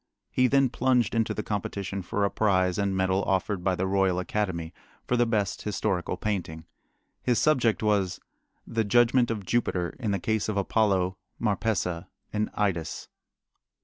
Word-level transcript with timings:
He 0.31 0.47
then 0.47 0.69
plunged 0.69 1.13
into 1.13 1.31
the 1.31 1.43
competition 1.43 2.01
for 2.01 2.25
a 2.25 2.31
prize 2.31 2.79
and 2.79 2.97
medal 2.97 3.21
offered 3.23 3.63
by 3.63 3.75
the 3.75 3.85
Royal 3.85 4.17
Academy 4.17 4.73
for 5.05 5.15
the 5.15 5.27
best 5.27 5.61
historical 5.61 6.17
painting. 6.17 6.65
His 7.21 7.37
subject 7.37 7.83
was, 7.83 8.19
"The 8.65 8.83
Judgment 8.83 9.29
of 9.29 9.45
Jupiter 9.45 9.95
in 9.99 10.09
the 10.09 10.17
Case 10.17 10.49
of 10.49 10.57
Apollo, 10.57 11.17
Marpessa, 11.39 12.07
and 12.33 12.49
Idas." 12.55 13.09